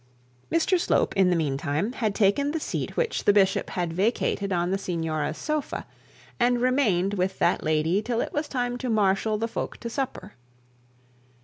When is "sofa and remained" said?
5.37-7.13